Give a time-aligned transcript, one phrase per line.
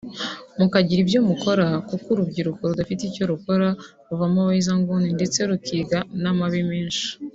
[0.57, 3.67] mukagira ibyo mukora kuko urubyiruko rudafite icyo rukora
[4.07, 7.05] ruvamo abahezanguni ndetse rukiga n’amabi menshi